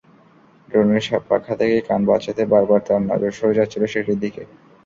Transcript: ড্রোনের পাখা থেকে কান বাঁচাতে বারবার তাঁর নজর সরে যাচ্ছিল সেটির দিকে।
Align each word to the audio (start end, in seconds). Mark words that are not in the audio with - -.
ড্রোনের 0.69 1.01
পাখা 1.29 1.53
থেকে 1.55 1.77
কান 1.87 2.01
বাঁচাতে 2.09 2.43
বারবার 2.53 2.81
তাঁর 2.87 3.01
নজর 3.09 3.31
সরে 3.37 3.57
যাচ্ছিল 3.59 3.83
সেটির 3.93 4.17
দিকে। 4.23 4.43